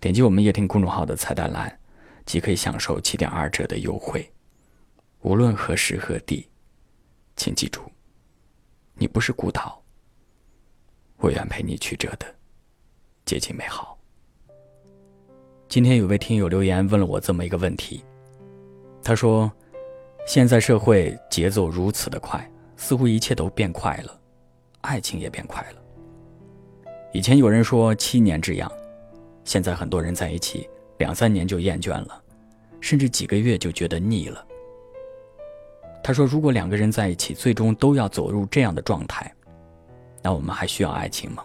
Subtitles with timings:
[0.00, 1.76] 点击我们夜听公众号的菜单栏，
[2.24, 4.30] 即可以享受七点二折的优惠。
[5.22, 6.48] 无论何时何地，
[7.34, 7.82] 请记住，
[8.94, 9.82] 你不是孤岛。
[11.16, 12.32] 我愿陪你曲折的
[13.24, 13.98] 接近美好。
[15.68, 18.04] 今天有位听友留言问了我这么一个问题，
[19.02, 19.50] 他说
[20.28, 24.20] ：“现在社会节奏如此的快，似乎一切都变快了，
[24.82, 25.82] 爱情也变快了。
[27.12, 28.70] 以前有人说七年之痒。”
[29.48, 32.22] 现在很多人在一起两三年就厌倦了，
[32.82, 34.46] 甚至几个月就觉得腻了。
[36.04, 39.34] 他说：“如果两个人在一起最终都要走入这样的状态，
[40.22, 41.42] 那我们还需要爱情吗？”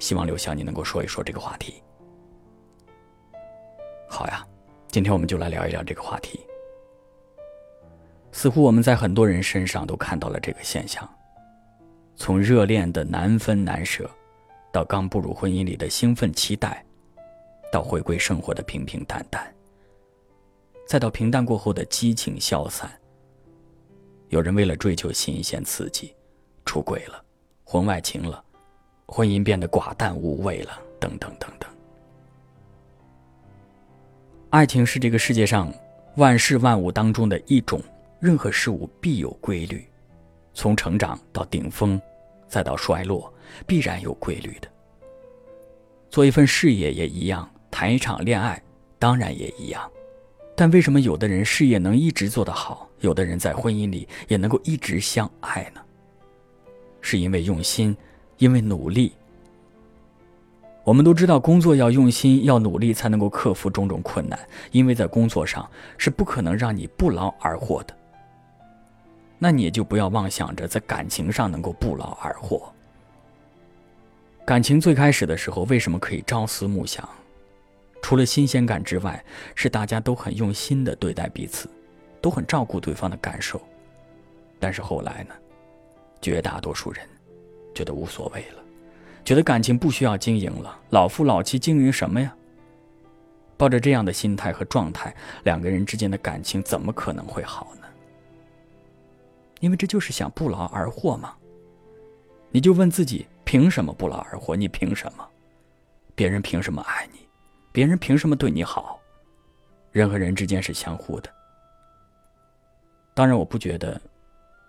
[0.00, 1.82] 希望刘翔你能够说一说这个话题。
[4.08, 4.42] 好呀，
[4.88, 6.40] 今天我们就来聊一聊这个话题。
[8.32, 11.06] 似乎我们在很多人身上都看到了这个现象：
[12.16, 14.10] 从热恋的难分难舍，
[14.72, 16.82] 到刚步入婚姻里的兴奋期待。
[17.72, 19.50] 到回归生活的平平淡淡，
[20.86, 22.92] 再到平淡过后的激情消散。
[24.28, 26.14] 有人为了追求新鲜刺激，
[26.66, 27.24] 出轨了，
[27.64, 28.44] 婚外情了，
[29.06, 31.68] 婚姻变得寡淡无味了，等等等等。
[34.50, 35.72] 爱情是这个世界上
[36.16, 37.82] 万事万物当中的一种，
[38.20, 39.82] 任何事物必有规律，
[40.52, 41.98] 从成长到顶峰，
[42.46, 43.32] 再到衰落，
[43.66, 44.68] 必然有规律的。
[46.10, 47.48] 做一份事业也一样。
[47.72, 48.62] 谈一场恋爱，
[48.98, 49.90] 当然也一样，
[50.54, 55.80] 但为什么有的人事业能一直做得好，有的人在婚姻里也能够一直相爱呢？
[57.00, 57.96] 是因为用心，
[58.36, 59.14] 因为努力。
[60.84, 64.38] 我们都知道，工作要用心，要努力，才能够克服种种困难，
[64.70, 67.96] 因为在工作上是不可能让你不劳而获的。
[69.38, 72.70] 那你也就不要妄想着在感情上能够不劳而获。
[74.44, 77.08] 感情最开始的时候，为什么可以朝思暮想？
[78.02, 79.24] 除了新鲜感之外，
[79.54, 81.70] 是大家都很用心的对待彼此，
[82.20, 83.58] 都很照顾对方的感受。
[84.58, 85.34] 但是后来呢，
[86.20, 87.08] 绝大多数人
[87.74, 88.62] 觉得无所谓了，
[89.24, 92.34] 觉得感情不需要经营了，老夫老妻经营什么呀？
[93.56, 95.14] 抱着这样的心态和状态，
[95.44, 97.86] 两个人之间的感情怎么可能会好呢？
[99.60, 101.34] 因为这就是想不劳而获嘛。
[102.50, 104.56] 你就问自己，凭什么不劳而获？
[104.56, 105.26] 你凭什么？
[106.14, 107.20] 别人凭什么爱你？
[107.72, 109.00] 别人凭什么对你好？
[109.92, 111.34] 人和人之间是相互的。
[113.14, 114.00] 当然，我不觉得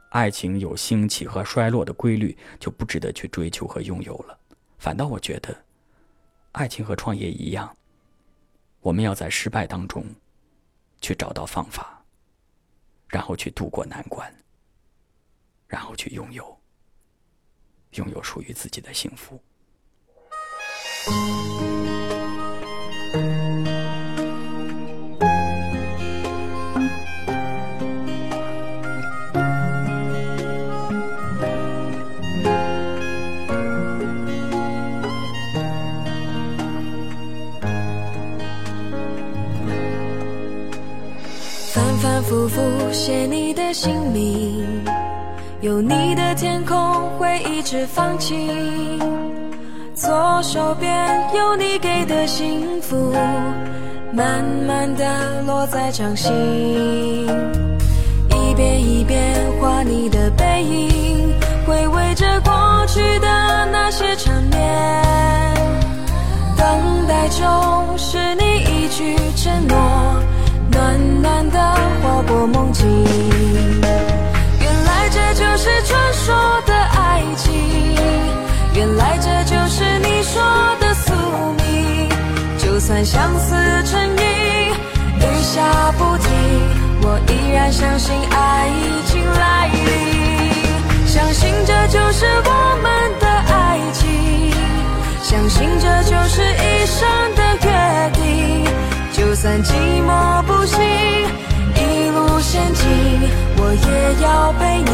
[0.09, 4.37] 爱情有兴起和衰落的规律就不值得去追求和拥有了。
[4.77, 5.55] 反倒我觉得，
[6.53, 7.75] 爱情和创业一样，
[8.79, 10.05] 我们要在失败当中
[11.01, 12.01] 去找到方法，
[13.07, 14.33] 然后去度过难关，
[15.67, 16.57] 然后去拥有
[17.91, 19.41] 拥有属于自己的幸福。
[23.13, 23.21] 反
[42.01, 44.65] 反复复写你的姓名，
[45.61, 49.22] 有你的天空会一直放晴。
[49.95, 50.89] 左手边
[51.35, 53.13] 有你给的幸福，
[54.11, 56.31] 慢慢的落在掌心。
[58.29, 61.33] 一遍一遍画你的背影，
[61.67, 62.51] 回味着过
[62.87, 63.27] 去的
[63.71, 64.59] 那些缠绵。
[66.57, 69.77] 等待中是你一句承诺。
[87.73, 94.07] 相信爱已经来临，相信这就是我们的爱情，
[95.23, 97.01] 相信这就是一生
[97.35, 97.67] 的约
[98.13, 98.21] 定。
[99.11, 99.73] 就算寂
[100.05, 100.79] 寞不行，
[101.75, 102.87] 一路险境，
[103.57, 104.91] 我也要陪你，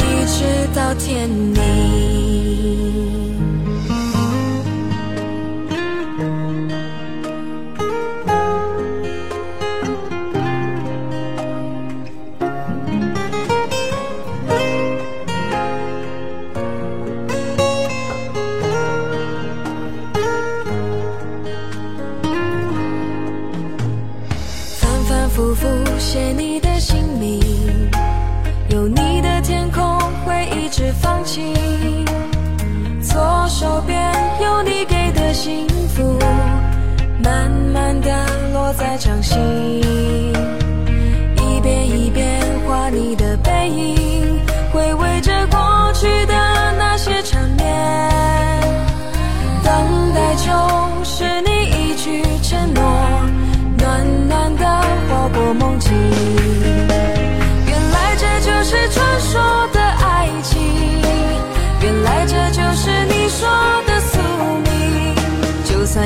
[0.00, 0.38] 一直
[0.74, 2.25] 到天明。
[26.16, 26.65] 给你的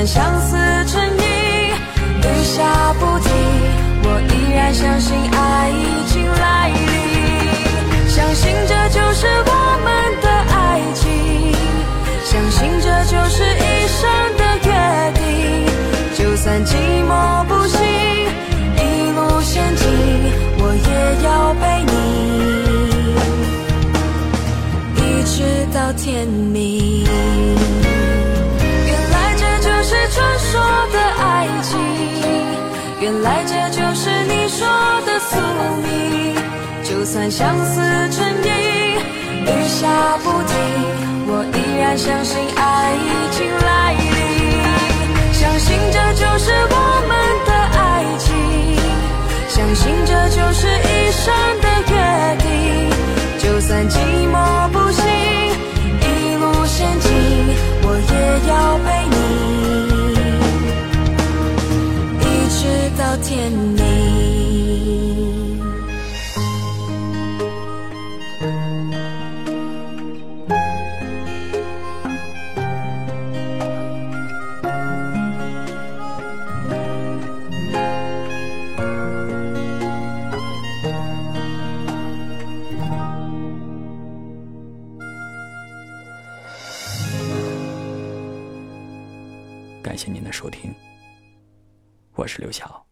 [0.05, 0.55] 相思
[0.87, 1.23] 成瘾，
[2.21, 3.31] 雨下不停，
[4.03, 6.79] 我依然相信爱已经来临，
[8.09, 9.51] 相信这就是我
[9.83, 9.87] 们
[10.21, 11.05] 的爱情，
[12.23, 14.01] 相信这就是一生
[14.37, 14.69] 的约
[15.13, 15.21] 定。
[16.17, 16.73] 就算寂
[17.05, 17.11] 寞
[17.45, 17.79] 不行，
[18.77, 18.79] 一
[19.11, 19.85] 路险境，
[20.57, 20.89] 我也
[21.23, 21.93] 要陪你，
[24.97, 25.33] 一直
[25.73, 27.30] 到天明。
[33.23, 34.67] 来这就是你说
[35.05, 35.37] 的宿
[35.83, 36.35] 命。
[36.83, 37.81] 就算相思
[38.11, 38.49] 成瘾，
[39.45, 39.87] 雨下
[40.23, 40.53] 不停，
[41.27, 44.03] 我依然相信爱已经来临，
[45.33, 46.75] 相信这就是我
[47.07, 47.11] 们
[47.45, 47.79] 的爱
[48.19, 48.27] 情，
[49.47, 51.93] 相信这就是一生的约
[52.37, 52.45] 定。
[53.39, 53.95] 就算寂
[54.29, 54.35] 寞
[54.69, 55.01] 不行，
[56.01, 57.09] 一路险境，
[57.83, 58.13] 我也
[58.49, 58.51] 要
[58.83, 59.15] 陪你，
[63.31, 63.79] 直到天明。
[89.81, 90.73] 感谢您的收听，
[92.15, 92.90] 我是刘晓。